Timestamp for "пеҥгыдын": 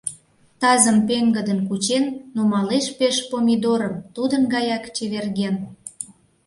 1.07-1.59